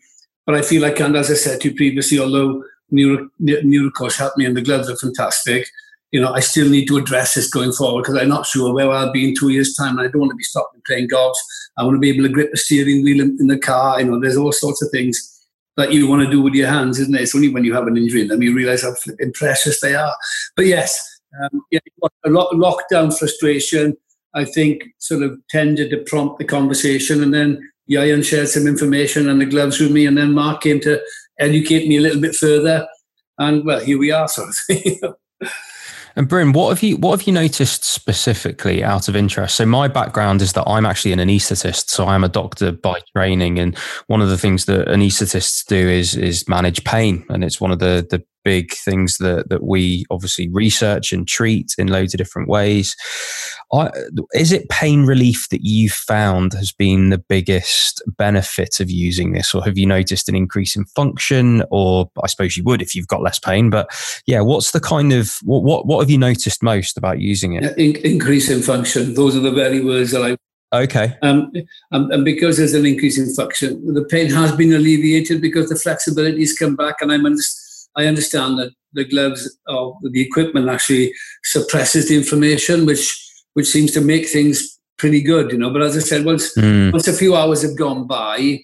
[0.48, 4.38] but I feel like, and as I said to you previously, although Neuro, Nurokor helped
[4.38, 5.68] me and the gloves are fantastic,
[6.12, 8.90] you know, I still need to address this going forward because I'm not sure where
[8.90, 10.00] I'll be in two years' time.
[10.00, 11.38] And I don't want to be stopping playing golf.
[11.78, 14.00] I want to be able to grip the steering wheel in, in the car.
[14.00, 15.34] You know, there's all sorts of things
[15.76, 17.22] that you want to do with your hands, isn't it?
[17.22, 19.96] It's only when you have an injury in them you realize how flipping precious they
[19.96, 20.16] are.
[20.56, 21.80] But yes, um, yeah,
[22.26, 23.96] a lot lockdown frustration,
[24.34, 29.30] I think, sort of tended to prompt the conversation, and then Ieuan shared some information
[29.30, 31.02] and the gloves with me, and then Mark came to
[31.40, 32.88] educate me a little bit further.
[33.38, 35.00] And well, here we are, sort of thing.
[36.18, 39.56] And Bryn, what have you what have you noticed specifically out of interest?
[39.56, 43.60] So my background is that I'm actually an anaesthetist, so I'm a doctor by training,
[43.60, 47.72] and one of the things that anaesthetists do is is manage pain, and it's one
[47.72, 52.18] of the the big things that that we obviously research and treat in loads of
[52.18, 52.96] different ways.
[53.74, 53.92] I,
[54.34, 59.54] is it pain relief that you've found has been the biggest benefit of using this,
[59.54, 61.62] or have you noticed an increase in function?
[61.72, 63.70] Or I suppose you would if you've got less pain.
[63.70, 63.90] But
[64.26, 67.78] yeah, what's the kind of what what, what have you noticed most about using it?
[67.78, 69.14] In, increase in function.
[69.14, 70.38] Those are the very words that I
[70.74, 71.16] Okay.
[71.22, 71.52] Um,
[71.92, 75.78] and, and, because there's an increase in function, the pain has been alleviated because the
[75.78, 76.96] flexibility has come back.
[77.00, 77.26] And I'm
[77.98, 83.16] I understand that the gloves or the equipment actually suppresses the inflammation, which
[83.54, 85.72] which seems to make things pretty good, you know.
[85.72, 86.92] But as I said, once mm.
[86.94, 88.60] once a few hours have gone by,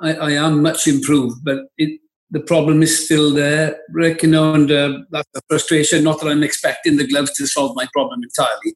[0.00, 1.44] I, I am much improved.
[1.44, 6.04] But it, the problem is still there, Rick, you know, and uh, that's a frustration.
[6.04, 8.74] Not that I'm expecting the gloves to solve my problem entirely,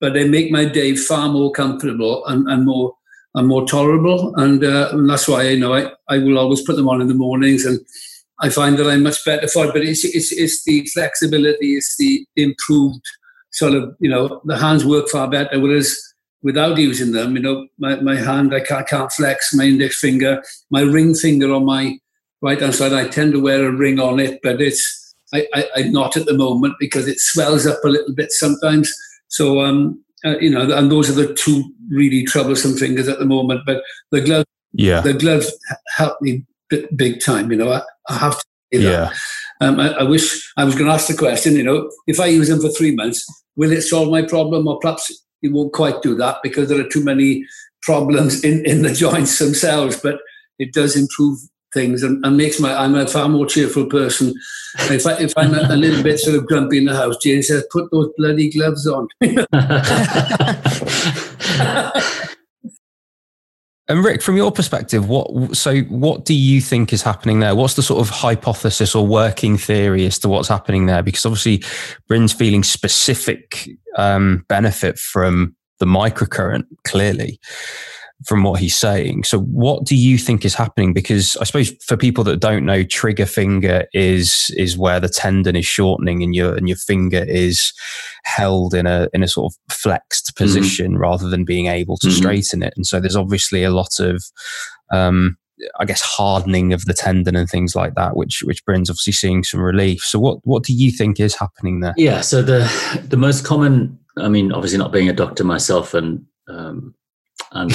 [0.00, 2.94] but they make my day far more comfortable and, and more
[3.34, 4.34] and more tolerable.
[4.36, 7.08] And, uh, and that's why you know I, I will always put them on in
[7.08, 7.80] the mornings, and
[8.40, 9.72] I find that I'm much better for it.
[9.72, 13.04] But it's it's, it's the flexibility, it's the improved
[13.52, 15.60] sort of you know the hands work far better.
[15.60, 15.96] Whereas
[16.42, 20.42] without using them, you know, my, my hand I can't, can't flex my index finger,
[20.70, 21.98] my ring finger on my
[22.42, 22.92] right hand side.
[22.92, 26.26] I tend to wear a ring on it, but it's I, I, I'm not at
[26.26, 28.92] the moment because it swells up a little bit sometimes.
[29.28, 33.26] So, um, uh, you know, and those are the two really troublesome fingers at the
[33.26, 33.62] moment.
[33.66, 35.50] But the glove, yeah, the gloves
[35.96, 36.44] help me
[36.74, 37.50] big, big time.
[37.50, 38.80] You know, I, I have to.
[38.80, 39.12] Yeah.
[39.60, 41.54] Um, I, I, wish I was going to ask the question.
[41.54, 43.24] You know, if I use them for three months,
[43.56, 46.88] will it solve my problem, or perhaps it won't quite do that because there are
[46.88, 47.44] too many
[47.82, 50.00] problems in in the joints themselves.
[50.00, 50.20] But
[50.58, 51.38] it does improve
[51.72, 54.34] things and, and, makes my I'm a far more cheerful person.
[54.90, 57.42] If I if I'm a, a, little bit sort of grumpy in the house, Jane
[57.42, 59.08] says, "Put those bloody gloves on."
[63.86, 67.54] and Rick, from your perspective, what so what do you think is happening there?
[67.54, 71.02] What's the sort of hypothesis or working theory as to what's happening there?
[71.02, 71.62] Because obviously,
[72.08, 77.38] Bryn's feeling specific um, benefit from the microcurrent clearly
[78.26, 79.24] from what he's saying.
[79.24, 80.92] So, what do you think is happening?
[80.92, 85.56] Because I suppose for people that don't know, trigger finger is is where the tendon
[85.56, 87.72] is shortening and your and your finger is
[88.24, 90.44] held in a in a sort of flexed mm-hmm.
[90.44, 91.02] position mm-hmm.
[91.02, 92.16] rather than being able to mm-hmm.
[92.16, 92.72] straighten it.
[92.76, 94.24] And so, there's obviously a lot of
[94.92, 95.36] um,
[95.78, 99.44] I guess hardening of the tendon and things like that, which which Bryn's obviously seeing
[99.44, 100.02] some relief.
[100.02, 101.94] So what what do you think is happening there?
[101.96, 102.70] Yeah, so the
[103.08, 106.94] the most common, I mean, obviously not being a doctor myself and um,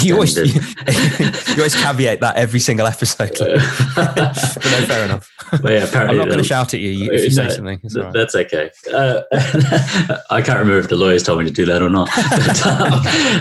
[0.02, 0.62] you always, you,
[1.58, 3.38] always caveat that every single episode.
[3.96, 5.32] but no, fair enough.
[5.64, 7.80] Yeah, apparently I'm not going to shout at you if you say something.
[7.80, 8.14] Th- right.
[8.14, 8.72] That's okay.
[8.94, 9.22] Uh,
[10.30, 12.10] I can't remember if the lawyers told me to do that or not.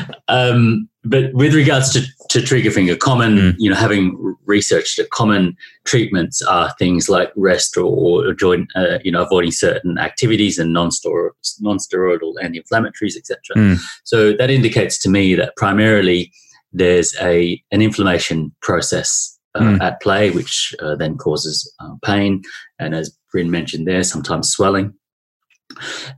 [0.07, 3.55] But, um, but with regards to, to trigger finger, common, mm.
[3.59, 8.99] you know, having researched that common treatments are things like rest or, or joint, uh,
[9.03, 13.39] you know, avoiding certain activities and non-steroidal, non-steroidal anti-inflammatories, etc.
[13.57, 13.79] Mm.
[14.05, 16.33] So that indicates to me that primarily
[16.73, 19.81] there's a an inflammation process uh, mm.
[19.81, 22.43] at play, which uh, then causes uh, pain,
[22.79, 24.95] and as Bryn mentioned there, sometimes swelling.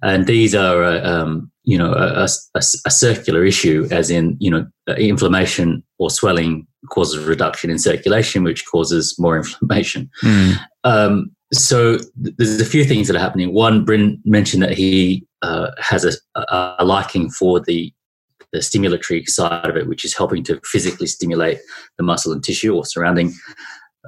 [0.03, 4.51] And these are, uh, um, you know, a, a, a, circular issue, as in, you
[4.51, 10.11] know, inflammation or swelling causes a reduction in circulation, which causes more inflammation.
[10.23, 10.57] Mm.
[10.85, 13.53] Um, so th- there's a few things that are happening.
[13.53, 16.12] One, Bryn mentioned that he uh, has a,
[16.79, 17.92] a, liking for the
[18.53, 21.61] the stimulatory side of it, which is helping to physically stimulate
[21.99, 23.33] the muscle and tissue or surrounding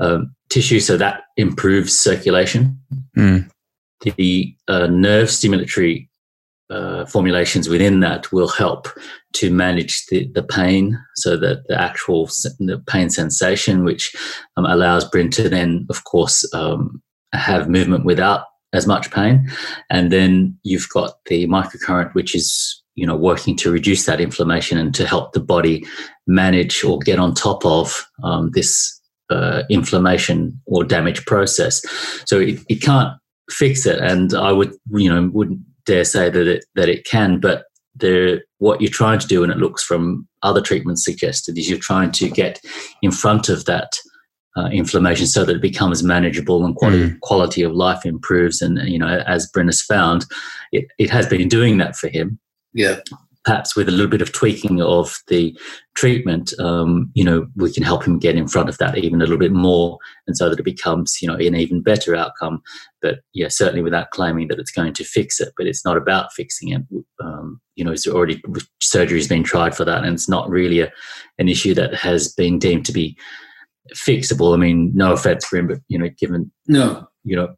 [0.01, 2.77] um, tissue, so that improves circulation.
[3.17, 3.49] Mm.
[4.17, 6.09] The uh, nerve stimulatory
[6.73, 8.89] uh, formulations within that will help
[9.35, 12.27] to manage the, the pain, so that the actual
[12.59, 14.15] the pain sensation, which
[14.57, 19.51] um, allows Bryn to then, of course, um, have movement without as much pain.
[19.91, 24.79] And then you've got the microcurrent, which is you know working to reduce that inflammation
[24.79, 25.85] and to help the body
[26.27, 31.81] manage or get on top of um, this uh, inflammation or damage process
[32.27, 33.17] so it, it can't
[33.51, 37.41] fix it and i would you know wouldn't dare say that it that it can
[37.41, 37.65] but
[37.97, 41.79] the what you're trying to do and it looks from other treatments suggested is you're
[41.79, 42.61] trying to get
[43.03, 43.93] in front of that
[44.57, 47.21] uh, inflammation so that it becomes manageable and quality, mm.
[47.21, 50.25] quality of life improves and you know as Bryn has found
[50.73, 52.39] it, it has been doing that for him
[52.75, 53.01] yeah.
[53.45, 55.59] Perhaps with a little bit of tweaking of the
[55.95, 59.25] treatment, um, you know, we can help him get in front of that even a
[59.25, 62.63] little bit more, and so that it becomes, you know, an even better outcome.
[63.01, 65.53] But yeah, certainly without claiming that it's going to fix it.
[65.57, 66.83] But it's not about fixing it.
[67.21, 68.41] Um, you know, it's already
[68.81, 70.93] surgery has been tried for that, and it's not really a,
[71.39, 73.19] an issue that has been deemed to be
[73.95, 74.55] fixable.
[74.55, 77.55] I mean, no offense for him, but you know, given no, you know,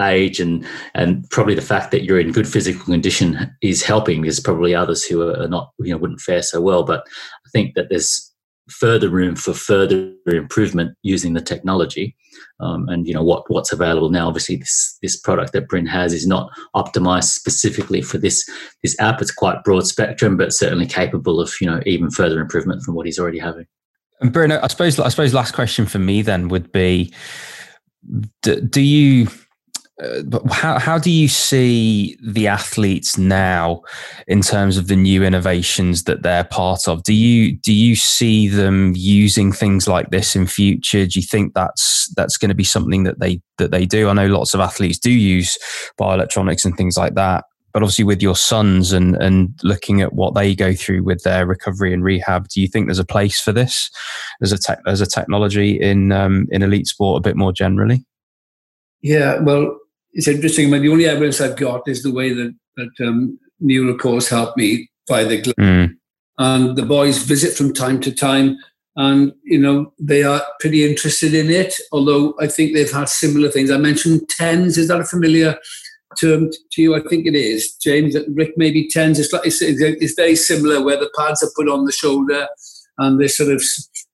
[0.00, 4.22] age and and probably the fact that you're in good physical condition is helping.
[4.22, 7.06] There's probably others who are not you know wouldn't fare so well, but
[7.46, 8.32] I think that there's
[8.68, 12.16] further room for further improvement using the technology.
[12.60, 14.28] Um, and you know what what's available now.
[14.28, 18.48] Obviously, this this product that Bryn has is not optimized specifically for this
[18.82, 19.20] this app.
[19.20, 23.06] It's quite broad spectrum, but certainly capable of you know even further improvement from what
[23.06, 23.66] he's already having.
[24.20, 27.12] And Bruno, I suppose I suppose last question for me then would be:
[28.42, 29.28] do, do you
[30.02, 33.80] uh, but how how do you see the athletes now
[34.28, 37.02] in terms of the new innovations that they're part of?
[37.02, 41.06] Do you do you see them using things like this in future?
[41.06, 44.10] Do you think that's that's going to be something that they that they do?
[44.10, 45.56] I know lots of athletes do use
[45.98, 47.44] bioelectronics and things like that.
[47.72, 51.46] But obviously, with your sons and and looking at what they go through with their
[51.46, 53.90] recovery and rehab, do you think there's a place for this
[54.42, 58.04] as a te- as a technology in um, in elite sport a bit more generally?
[59.02, 59.78] Yeah, well,
[60.16, 60.70] it's interesting.
[60.70, 64.90] But the only evidence I've got is the way that that um, Nurokor's helped me
[65.08, 65.54] by the glove.
[65.60, 65.96] Mm.
[66.38, 68.56] And the boys visit from time to time,
[68.96, 71.74] and you know they are pretty interested in it.
[71.92, 73.70] Although I think they've had similar things.
[73.70, 74.78] I mentioned TENS.
[74.78, 75.56] Is that a familiar
[76.18, 76.94] term to you?
[76.94, 78.16] I think it is, James.
[78.34, 79.18] Rick, maybe TENS.
[79.18, 82.48] It's like it's, it's very similar, where the pads are put on the shoulder,
[82.98, 83.62] and they sort of.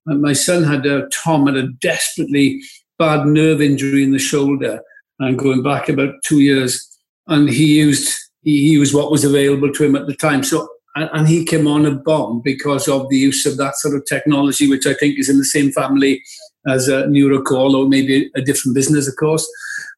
[0.04, 2.60] My son had a Tom had a desperately
[2.98, 4.80] bad nerve injury in the shoulder,
[5.22, 6.88] and going back about two years.
[7.28, 10.42] And he used he used what was available to him at the time.
[10.42, 14.04] So and he came on a bomb because of the use of that sort of
[14.04, 16.22] technology, which I think is in the same family
[16.68, 19.48] as a Nurokor or maybe a different business, of course.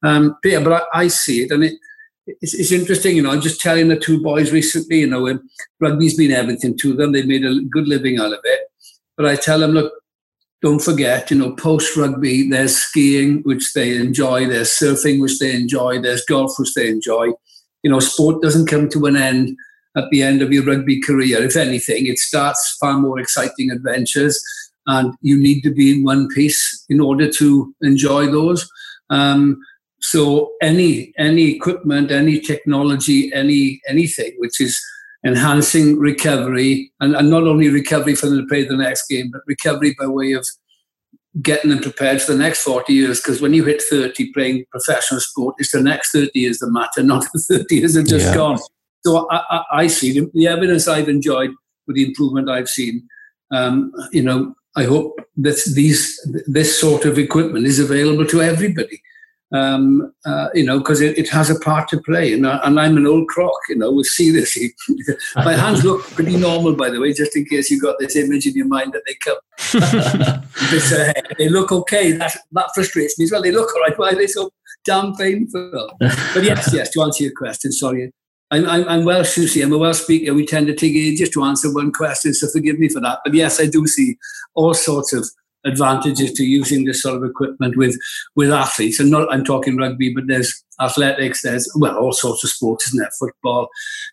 [0.04, 1.74] Um, but yeah, but I, I, see it, and it,
[2.26, 3.16] it's, it's, interesting.
[3.16, 5.00] You know, I'm just telling the two boys recently.
[5.00, 5.38] You know,
[5.80, 7.12] rugby's been everything to them.
[7.12, 8.60] They've made a good living out of it.
[9.16, 9.92] But I tell them, look,
[10.64, 15.54] don't forget, you know, post rugby, there's skiing, which they enjoy, there's surfing, which they
[15.54, 17.26] enjoy, there's golf, which they enjoy.
[17.82, 19.54] You know, sport doesn't come to an end
[19.94, 21.42] at the end of your rugby career.
[21.44, 24.42] If anything, it starts far more exciting adventures,
[24.86, 28.66] and you need to be in one piece in order to enjoy those.
[29.10, 29.60] Um,
[30.00, 34.82] so any any equipment, any technology, any anything which is
[35.24, 39.40] enhancing recovery, and, and not only recovery for them to play the next game, but
[39.46, 40.46] recovery by way of
[41.42, 43.20] getting them prepared for the next 40 years.
[43.20, 47.02] Because when you hit 30 playing professional sport, it's the next 30 years that matter,
[47.02, 48.34] not the 30 years have just yeah.
[48.34, 48.58] gone.
[49.04, 51.50] So I, I, I see the, the, evidence I've enjoyed
[51.86, 53.06] with the improvement I've seen.
[53.50, 59.02] Um, you know, I hope that these this sort of equipment is available to everybody
[59.54, 62.32] um, uh, you know, because it, it, has a part to play.
[62.32, 64.58] And, I, and I'm an old croc, you know, we see this.
[65.36, 68.46] My hands look pretty normal, by the way, just in case you got this image
[68.46, 70.42] in your mind that they come.
[70.70, 72.12] this, uh, they look okay.
[72.12, 73.42] That, that frustrates me as well.
[73.42, 73.96] They look all right.
[73.96, 74.50] Why are they so
[74.84, 75.92] damn painful?
[76.00, 78.12] But yes, yes, to answer your question, sorry.
[78.50, 79.62] I'm, I'm, I'm Welsh, you see.
[79.62, 80.34] I'm a Welsh speaker.
[80.34, 83.20] We tend to take ages to answer one question, so forgive me for that.
[83.24, 84.16] But yes, I do see
[84.54, 85.28] all sorts of
[85.64, 87.98] advantages to using this sort of equipment with
[88.36, 89.00] with athletes.
[89.00, 93.00] And not I'm talking rugby, but there's athletics, there's well all sorts of sports, isn't
[93.00, 93.10] there?
[93.18, 93.68] Football,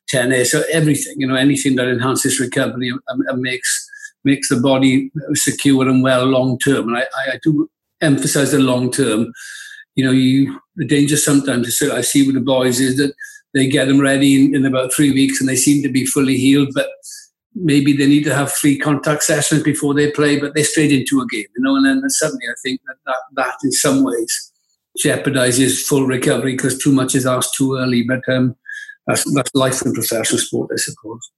[0.07, 1.15] tennis, so everything.
[1.17, 3.89] You know, anything that enhances recovery and, and makes
[4.23, 6.89] makes the body secure and well long term.
[6.89, 7.69] And I, I, do
[8.01, 9.31] emphasize the long term.
[9.95, 13.13] You know, you the danger sometimes so I see with the boys is that
[13.53, 16.37] they get them ready in, in about three weeks and they seem to be fully
[16.37, 16.87] healed, but
[17.55, 21.21] maybe they need to have three contact sessions before they play, but they're straight into
[21.21, 21.75] a game, you know.
[21.75, 24.51] And then suddenly, I think that that, that in some ways
[24.97, 28.03] jeopardizes full recovery because too much is asked too early.
[28.03, 28.55] But um,
[29.07, 31.31] that's that's life in professional sport, I suppose.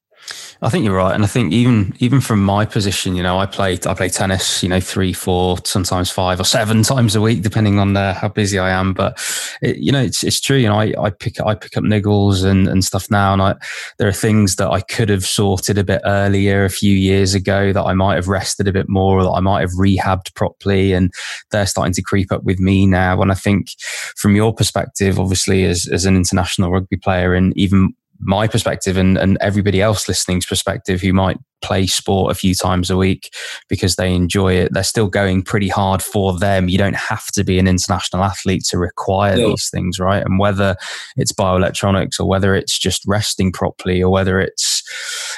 [0.63, 3.45] I think you're right, and I think even even from my position, you know, I
[3.45, 7.41] play I play tennis, you know, three, four, sometimes five or seven times a week,
[7.41, 8.93] depending on uh, how busy I am.
[8.93, 9.19] But
[9.61, 10.55] it, you know, it's it's true.
[10.55, 13.55] You know, I, I pick I pick up niggles and, and stuff now, and I
[13.97, 17.73] there are things that I could have sorted a bit earlier, a few years ago,
[17.73, 20.93] that I might have rested a bit more, or that I might have rehabbed properly,
[20.93, 21.11] and
[21.51, 23.21] they're starting to creep up with me now.
[23.21, 23.67] And I think,
[24.15, 27.93] from your perspective, obviously, as as an international rugby player, and even
[28.25, 32.89] my perspective and, and everybody else listening's perspective who might play sport a few times
[32.89, 33.33] a week
[33.69, 34.73] because they enjoy it.
[34.73, 36.69] They're still going pretty hard for them.
[36.69, 39.49] You don't have to be an international athlete to require no.
[39.49, 40.23] these things, right?
[40.23, 40.75] And whether
[41.15, 44.83] it's bioelectronics or whether it's just resting properly or whether it's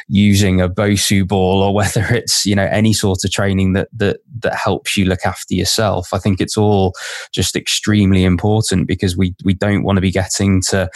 [0.07, 4.17] using a Bosu ball or whether it's, you know, any sort of training that that
[4.39, 6.09] that helps you look after yourself.
[6.13, 6.93] I think it's all
[7.33, 10.89] just extremely important because we we don't want to be getting to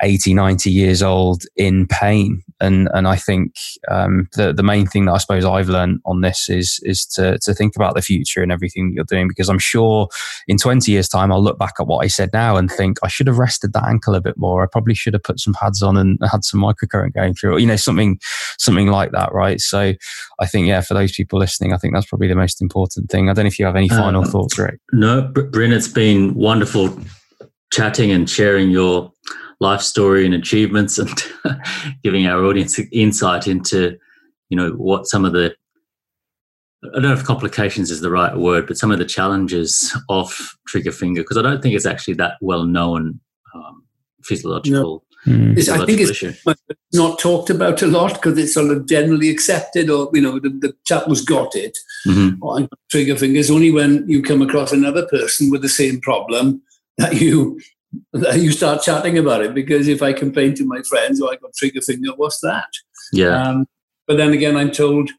[0.00, 2.42] 80, 90 years old in pain.
[2.60, 3.54] And and I think
[3.90, 7.38] um, the the main thing that I suppose I've learned on this is is to
[7.38, 10.08] to think about the future and everything that you're doing because I'm sure
[10.46, 13.08] in 20 years time I'll look back at what I said now and think I
[13.08, 14.62] should have rested that ankle a bit more.
[14.62, 17.58] I probably should have put some pads on and had some microcurrent going through, or,
[17.58, 18.18] you know, something
[18.58, 19.60] something like that, right?
[19.60, 19.94] So
[20.38, 23.28] I think yeah, for those people listening, I think that's probably the most important thing.
[23.28, 24.80] I don't know if you have any final uh, thoughts, Rick.
[24.92, 26.96] No, Bryn, it's been wonderful
[27.70, 29.12] chatting and sharing your
[29.60, 31.10] life story and achievements and
[32.02, 33.98] giving our audience insight into
[34.48, 35.54] you know what some of the
[36.84, 40.32] I don't know if complications is the right word, but some of the challenges of
[40.68, 43.20] trigger finger because I don't think it's actually that well known
[43.54, 43.84] um,
[44.22, 45.02] physiological.
[45.02, 45.02] No.
[45.26, 45.68] Mm.
[45.68, 50.08] I think it's not talked about a lot because it's sort of generally accepted, or
[50.14, 51.76] you know, the, the chap has got it.
[52.06, 52.42] Mm-hmm.
[52.42, 56.62] Or trigger fingers only when you come across another person with the same problem
[56.98, 57.60] that you
[58.12, 59.54] that you start chatting about it.
[59.54, 62.70] Because if I complain to my friends, "Oh, I got trigger finger," what's that?
[63.12, 63.42] Yeah.
[63.42, 63.66] Um,
[64.08, 65.10] but then again, I'm told,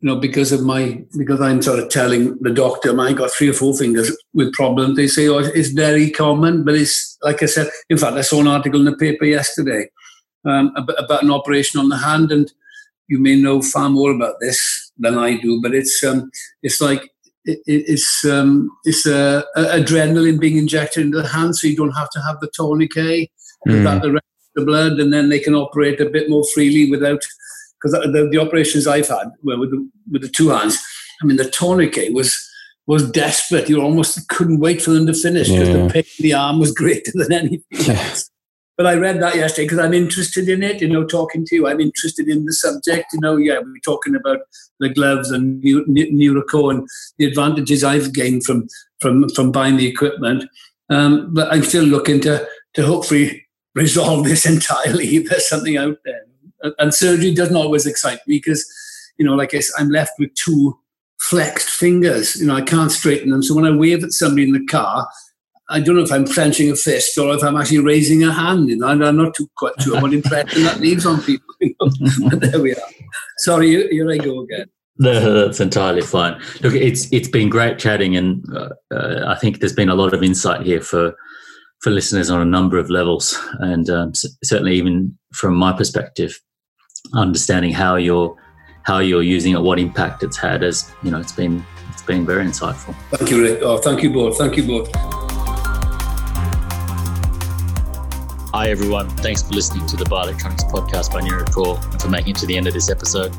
[0.00, 3.48] you know, because of my because I'm sort of telling the doctor, I got three
[3.48, 4.96] or four fingers with problems.
[4.96, 7.68] They say, "Oh, it's very common," but it's like I said.
[7.90, 9.88] In fact, I saw an article in the paper yesterday
[10.44, 12.52] um, about, about an operation on the hand, and
[13.08, 15.60] you may know far more about this than I do.
[15.60, 16.30] But it's um,
[16.62, 17.10] it's like
[17.44, 22.20] it, it's um, it's adrenaline being injected into the hand, so you don't have to
[22.20, 23.30] have the tourniquet
[23.66, 24.02] mm.
[24.02, 24.20] the
[24.54, 27.22] the blood, and then they can operate a bit more freely without.
[27.80, 30.76] Because the, the, operations I've had well, with the, with the two hands,
[31.22, 32.44] I mean, the tourniquet was
[32.86, 33.68] was desperate.
[33.68, 35.86] You almost couldn't wait for them to finish because yeah.
[35.86, 37.62] the pain in the arm was greater than anything
[37.96, 38.30] else.
[38.78, 41.66] But I read that yesterday because I'm interested in it, you know, talking to you.
[41.66, 43.36] I'm interested in the subject, you know.
[43.36, 44.38] Yeah, we're talking about
[44.78, 48.68] the gloves and Nurokor and the advantages I've gained from
[49.00, 50.44] from from buying the equipment.
[50.90, 55.18] Um, but I'm still looking to to hopefully resolve this entirely.
[55.18, 56.22] There's something out there,
[56.78, 58.66] and surgery doesn't always excite me because,
[59.18, 60.78] you know, like I said, I'm left with two
[61.20, 62.36] flexed fingers.
[62.36, 63.42] You know, I can't straighten them.
[63.42, 65.08] So when I wave at somebody in the car,
[65.70, 68.68] I don't know if I'm clenching a fist or if I'm actually raising a hand.
[68.68, 71.54] You know, I'm not too quite sure what impression that leaves on people.
[71.60, 71.90] You know?
[72.30, 72.82] but there we are.
[73.38, 74.66] Sorry, here I go again.
[75.00, 76.40] No, that's entirely fine.
[76.60, 80.12] Look, it's it's been great chatting, and uh, uh, I think there's been a lot
[80.12, 81.14] of insight here for
[81.80, 86.40] for listeners on a number of levels, and um, certainly even from my perspective,
[87.14, 88.36] understanding how you're
[88.82, 92.24] how you're using it, what impact it's had, as you know, it's been it's been
[92.24, 92.94] very insightful.
[93.10, 93.60] Thank you, Rick.
[93.62, 94.38] Oh, thank you both.
[94.38, 94.90] Thank you both.
[98.54, 99.08] Hi, everyone.
[99.18, 102.56] Thanks for listening to the Bioelectronics podcast by Nurokor and for making it to the
[102.56, 103.32] end of this episode.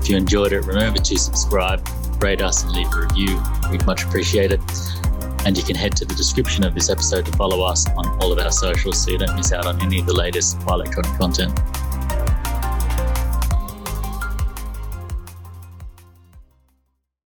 [0.00, 1.86] If you enjoyed it, remember to subscribe,
[2.22, 3.42] rate us, and leave a review.
[3.70, 4.60] We'd much appreciate it.
[5.44, 8.32] And you can head to the description of this episode to follow us on all
[8.32, 11.58] of our socials so you don't miss out on any of the latest bioelectronic content.